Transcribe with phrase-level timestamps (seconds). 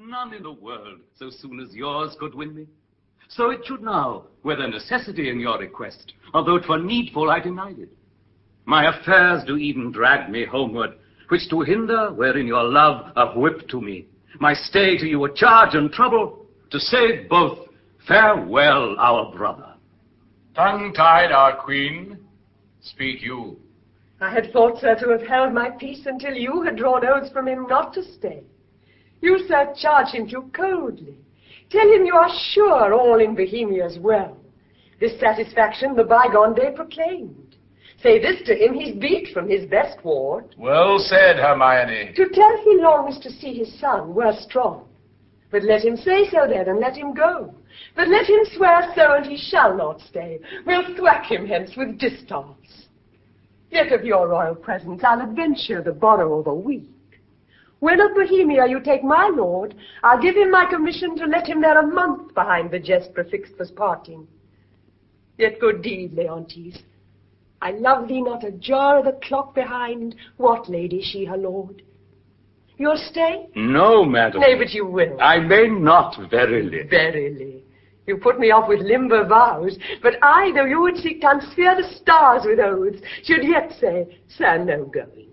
[0.00, 2.68] None in the world so soon as yours could win me.
[3.28, 7.88] So it should now, whether necessity in your request, although 'twere needful I denied it.
[8.64, 10.90] My affairs do even drag me homeward,
[11.30, 14.06] which to hinder, wherein your love a whip to me,
[14.38, 17.58] my stay to you a charge and trouble, to save both,
[18.06, 19.74] farewell, our brother.
[20.54, 22.18] Tongue-tied, our queen,
[22.80, 23.58] speak you.
[24.20, 27.48] I had thought, sir, to have held my peace until you had drawn oaths from
[27.48, 28.44] him not to stay.
[29.20, 31.18] You, sir, charge him too coldly.
[31.70, 34.36] Tell him you are sure all in Bohemia's well.
[35.00, 37.56] This satisfaction the bygone day proclaimed.
[38.02, 40.54] Say this to him, he's beat from his best ward.
[40.56, 42.12] Well said, Hermione.
[42.14, 44.86] To tell he longs to see his son were strong.
[45.50, 47.54] But let him say so then, and let him go.
[47.96, 50.38] But let him swear so, and he shall not stay.
[50.66, 52.86] We'll thwack him hence with distaffs.
[53.70, 56.88] Yet of your royal presence I'll adventure the borrow of a week.
[57.80, 61.60] When of Bohemia you take my lord, I'll give him my commission to let him
[61.60, 64.26] there a month behind the jest prefixed for parting.
[65.36, 66.78] Yet good deed, Leontes.
[67.62, 70.16] I love thee not a jar of the clock behind.
[70.36, 71.82] What lady she her lord?
[72.76, 73.48] You'll stay?
[73.56, 74.40] No, madam.
[74.40, 75.20] Nay, but you will.
[75.20, 76.84] I may not, verily.
[76.88, 77.64] Verily.
[78.06, 81.76] You put me off with limber vows, but I, though you would seek to unsphere
[81.76, 85.27] the stars with oaths, should yet say, Sir, no going.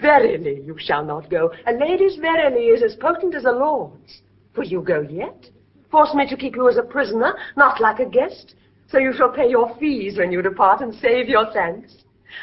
[0.00, 1.52] Verily you shall not go.
[1.66, 4.22] A lady's verily is as potent as a lord's.
[4.56, 5.48] Will you go yet?
[5.90, 8.54] Force me to keep you as a prisoner, not like a guest,
[8.88, 11.94] so you shall pay your fees when you depart and save your thanks.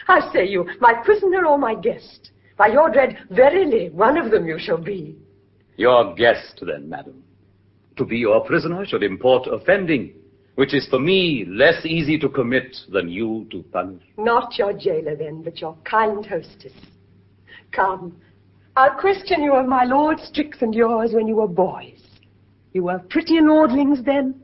[0.07, 4.45] I say you, my prisoner or my guest, by your dread, verily, one of them
[4.45, 5.17] you shall be.
[5.77, 7.23] Your guest, then, madam.
[7.97, 10.13] To be your prisoner should import offending,
[10.55, 14.03] which is for me less easy to commit than you to punish.
[14.17, 16.73] Not your jailer, then, but your kind hostess.
[17.71, 18.17] Come,
[18.75, 22.01] I'll question you of my lord's tricks and yours when you were boys.
[22.73, 24.41] You were pretty lordlings then?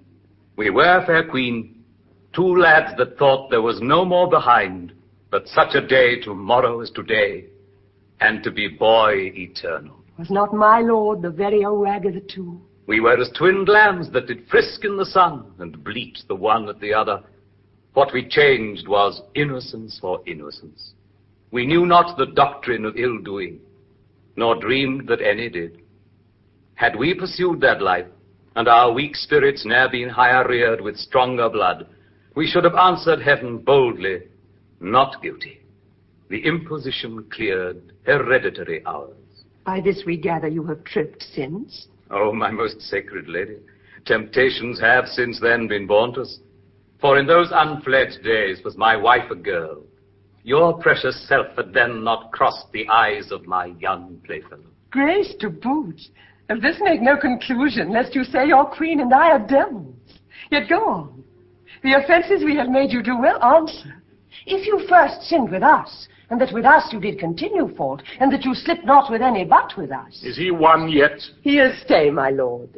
[0.58, 1.84] We were, fair queen,
[2.34, 4.94] two lads that thought there was no more behind,
[5.32, 7.46] but such a day tomorrow as today,
[8.20, 10.04] and to be boy eternal.
[10.18, 12.60] Was not my lord the very old wag of the two?
[12.88, 16.70] We were as twin lambs that did frisk in the sun and bleat the one
[16.70, 17.22] at the other.
[17.94, 20.94] What we changed was innocence for innocence.
[21.52, 23.60] We knew not the doctrine of ill doing,
[24.36, 25.82] nor dreamed that any did.
[26.76, 28.08] Had we pursued that life,
[28.56, 31.88] and our weak spirits ne'er been higher reared with stronger blood,
[32.36, 34.24] we should have answered heaven boldly,
[34.80, 35.62] not guilty.
[36.30, 39.16] The imposition cleared, hereditary ours.
[39.66, 41.88] By this we gather you have tripped since.
[42.12, 43.58] Oh, my most sacred lady,
[44.06, 46.40] temptations have since then been born to us.
[47.00, 49.84] For in those unfledged days was my wife a girl.
[50.48, 54.64] Your precious self had then not crossed the eyes of my young playfellow.
[54.92, 56.00] Grace to boot.
[56.48, 59.94] Of this make no conclusion, lest you say your queen and I are devils.
[60.50, 61.24] Yet go on.
[61.84, 64.02] The offenses we have made you do well answer.
[64.46, 68.32] If you first sinned with us, and that with us you did continue fault, and
[68.32, 70.24] that you slipped not with any but with us.
[70.24, 71.20] Is he won yet?
[71.42, 72.70] He'll stay, my lord.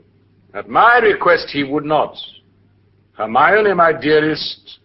[0.55, 2.15] At my request he would not.
[3.11, 4.79] Hermione, my dearest,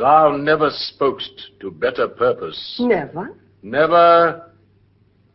[0.00, 2.76] thou never spokest to better purpose.
[2.80, 3.36] Never?
[3.62, 4.50] Never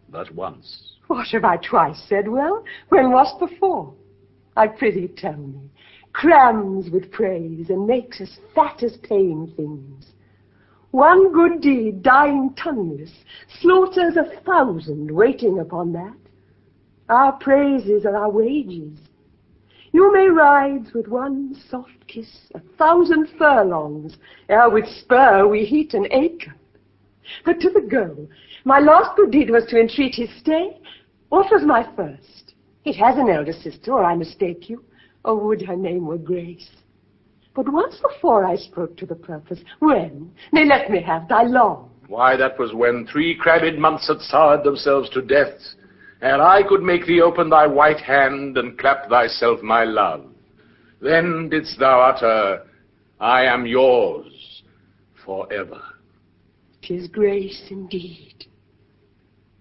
[0.10, 0.94] but once.
[1.08, 2.64] What have I twice said well?
[2.90, 3.94] When was before?
[4.58, 5.70] I prithee tell me.
[6.14, 10.14] Crams with praise and makes us fat as paying things.
[10.92, 13.12] One good deed, dying tongueless,
[13.60, 16.16] slaughters a thousand waiting upon that.
[17.10, 18.98] Our praises are our wages.
[19.96, 24.18] You may ride with one soft kiss a thousand furlongs,
[24.50, 26.54] ere with spur we heat an acre.
[27.46, 28.28] But to the girl,
[28.66, 30.82] my last good deed was to entreat his stay.
[31.30, 32.56] What was my first?
[32.84, 34.84] It has an elder sister, or I mistake you.
[35.24, 36.70] Oh, would her name were Grace.
[37.54, 39.62] But once before I spoke to the purpose.
[39.80, 40.30] When?
[40.52, 41.90] Nay, let me have thy long.
[42.10, 45.58] Why, that was when three crabbed months had soured themselves to death,
[46.22, 50.26] ere I could make thee open thy white hand and clap thyself my love.
[51.02, 52.64] Then didst thou utter,
[53.20, 54.64] I am yours
[55.26, 55.82] forever.
[56.82, 58.46] Tis grace indeed.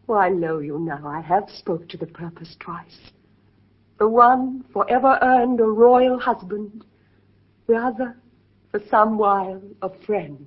[0.06, 2.98] Why, know you now, I have spoke to the purpose twice.
[3.98, 6.84] The one forever earned a royal husband,
[7.66, 8.16] the other
[8.70, 10.44] for some while a friend.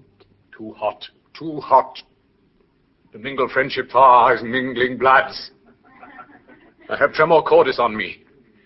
[0.55, 1.97] Too hot, too hot.
[3.13, 5.51] To mingle friendship far as mingling bloods.
[6.89, 8.23] I have tremor cordis on me.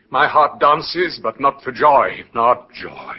[0.10, 3.16] My heart dances, but not for joy, not joy.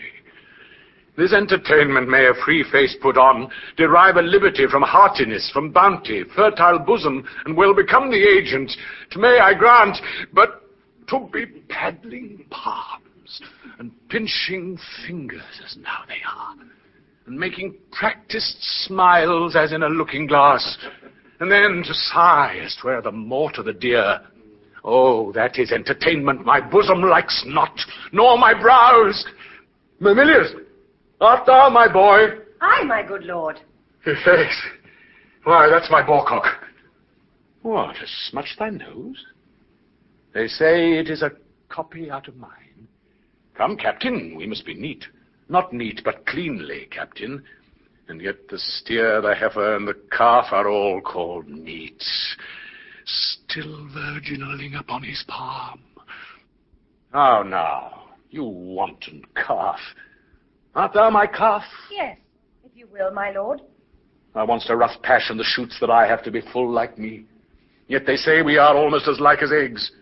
[1.16, 6.24] This entertainment may a free face put on, derive a liberty from heartiness, from bounty,
[6.34, 8.72] fertile bosom, and will become the agent.
[9.10, 9.98] To may I grant,
[10.32, 10.62] but
[11.08, 13.42] to be trembling palms
[13.78, 16.54] and pinching fingers as now they are,
[17.26, 18.56] and making practiced
[18.86, 20.78] smiles as in a looking glass,
[21.40, 24.20] and then to sigh as twere the more to the dear.
[24.84, 27.78] Oh, that is entertainment my bosom likes not,
[28.12, 29.24] nor my brows.
[30.00, 30.52] Mamilius,
[31.20, 32.38] art thou my boy?
[32.60, 33.60] Aye, my good lord.
[34.06, 34.54] Yes.
[35.44, 36.44] Why, that's my bawcock.
[37.62, 39.24] What, has smutched thy nose?
[40.34, 41.32] They say it is a
[41.68, 42.88] copy out of mine.
[43.54, 45.04] Come, Captain, we must be neat.
[45.48, 47.42] Not neat, but cleanly, Captain.
[48.08, 52.02] And yet the steer, the heifer, and the calf are all called neat.
[53.52, 55.80] Still virginaling upon his palm.
[57.12, 59.78] How now, you wanton calf.
[60.74, 61.62] Art thou my calf?
[61.90, 62.16] Yes,
[62.64, 63.60] if you will, my lord.
[64.34, 67.26] Thou wants a rough passion the shoots that I have to be full like me.
[67.88, 69.92] Yet they say we are almost as like as eggs.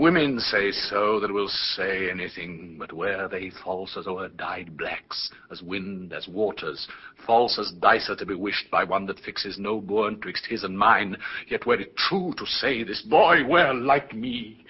[0.00, 5.30] Women say so that will say anything, but were they false as o'er dyed blacks,
[5.50, 6.88] as wind, as waters,
[7.26, 10.64] false as dice are to be wished by one that fixes no bourne twixt his
[10.64, 11.18] and mine,
[11.48, 14.64] yet were it true to say this boy were like me.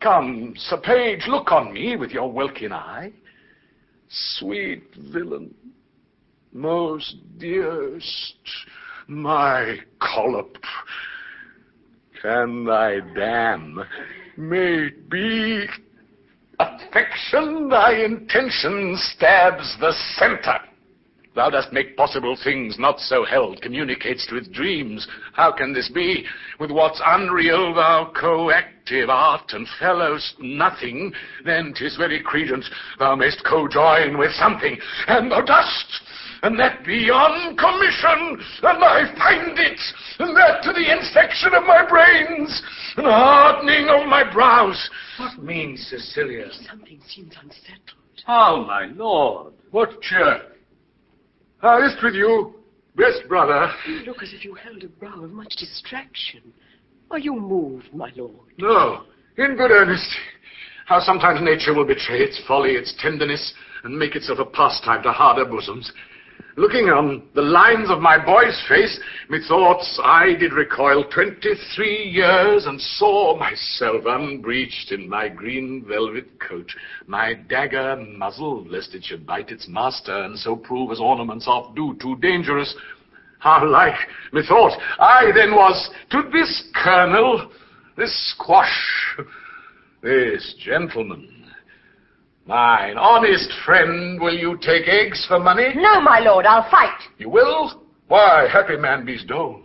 [0.00, 3.10] Come, Sir Page, look on me with your welkin eye.
[4.08, 5.52] Sweet villain,
[6.52, 8.36] most dearest,
[9.08, 10.54] my collop,
[12.22, 13.84] can thy dam,
[14.36, 15.66] may be
[16.60, 20.58] affection, thy intention stabs the center.
[21.34, 25.08] Thou dost make possible things not so held, communicates with dreams.
[25.32, 26.24] How can this be?
[26.60, 31.12] With what's unreal thou coactive art and fellowst nothing,
[31.44, 34.78] then 'tis very credence thou mayst co-join with something,
[35.08, 36.02] and thou dost
[36.42, 39.80] and that beyond commission, and I find it,
[40.22, 42.62] and that to the infection of my brains,
[42.96, 44.90] and hardening of my brows.
[45.18, 46.46] What means Sicilia?
[46.68, 47.98] Something seems unsettled.
[48.24, 49.54] How, my lord?
[49.70, 50.42] What cheer?
[51.58, 52.54] How is't with you,
[52.96, 53.72] best brother?
[53.86, 56.52] You look as if you held a brow of much distraction.
[57.10, 58.48] Are you moved, my lord?
[58.58, 59.04] No,
[59.36, 60.08] in good earnest.
[60.86, 63.54] How sometimes nature will betray its folly, its tenderness,
[63.84, 65.92] and make itself a pastime to harder bosoms.
[66.56, 69.00] Looking on the lines of my boy's face,
[69.30, 76.70] methoughts I did recoil twenty-three years and saw myself unbreeched in my green velvet coat,
[77.06, 81.74] my dagger muzzled lest it should bite its master and so prove as ornaments oft
[81.74, 82.74] do too dangerous.
[83.38, 83.96] How like,
[84.34, 87.50] methought, I then was to this kernel,
[87.96, 89.16] this squash,
[90.02, 91.41] this gentleman.
[92.46, 95.68] Mine honest friend, will you take eggs for money?
[95.76, 96.98] No, my lord, I'll fight.
[97.18, 97.82] You will?
[98.08, 99.62] Why, happy man be's dole.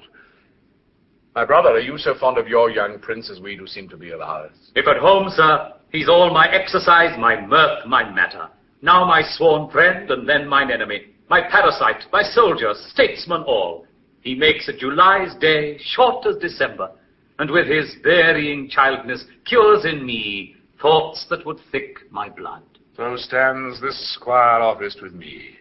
[1.35, 3.97] My brother, are you so fond of your young prince as we do seem to
[3.97, 4.51] be of ours?
[4.75, 8.47] If at home, sir, he's all my exercise, my mirth, my matter.
[8.81, 11.13] Now my sworn friend, and then mine enemy.
[11.29, 13.85] My parasite, my soldier, statesman all.
[14.21, 16.91] He makes a July's day short as December,
[17.39, 22.63] and with his varying childness cures in me thoughts that would thick my blood.
[22.95, 25.57] So stands this squire officed with me.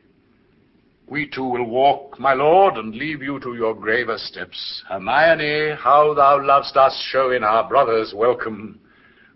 [1.08, 4.82] We two will walk, my lord, and leave you to your graver steps.
[4.88, 8.80] Hermione, how thou lovest us, show in our brothers welcome.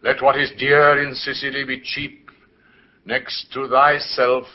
[0.02, 2.30] Let what is dear in Sicily be cheap,
[3.04, 4.46] next to thyself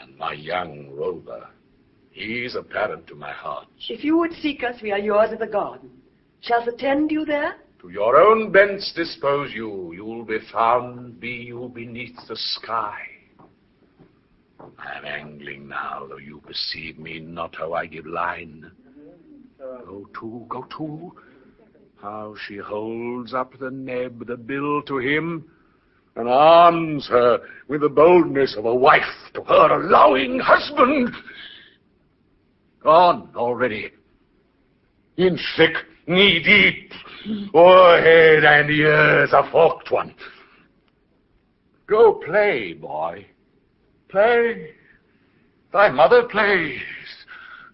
[0.00, 1.46] and my young rover.
[2.10, 3.68] He's a parent to my heart.
[3.88, 5.90] If you would seek us, we are yours of the garden.
[6.40, 7.56] Shall attend you there?
[7.80, 9.92] To your own bents dispose you.
[9.94, 12.98] You'll be found, be you beneath the sky.
[14.78, 18.70] I am angling now, though you perceive me not how I give line.
[19.58, 21.12] Go to, go to.
[22.02, 25.50] How she holds up the neb, the bill to him,
[26.16, 29.00] and arms her with the boldness of a wife
[29.34, 31.10] to her allowing husband.
[32.82, 33.90] Gone already.
[35.16, 35.74] In thick,
[36.06, 36.92] knee deep,
[37.54, 40.14] o'er head and ears a forked one.
[41.86, 43.26] Go play, boy.
[44.08, 44.70] Play.
[45.72, 46.80] Thy mother plays,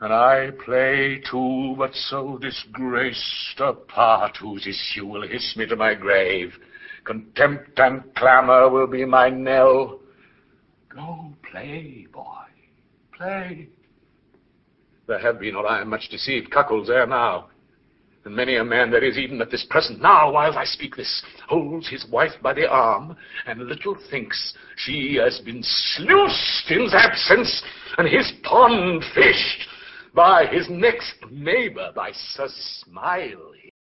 [0.00, 5.76] and I play too, but so disgraced a part whose issue will hiss me to
[5.76, 6.52] my grave.
[7.04, 10.00] Contempt and clamor will be my knell.
[10.88, 12.22] Go play, boy.
[13.16, 13.68] Play.
[15.06, 17.48] There have been, or I am much deceived, cuckolds ere now.
[18.26, 21.22] And many a man there is even at this present now, while I speak this,
[21.48, 23.16] holds his wife by the arm,
[23.46, 27.62] and little thinks she has been sluiced in his absence,
[27.96, 29.68] and his pond fished
[30.12, 32.48] by his next neighbor, by Sir
[32.82, 33.65] Smiley.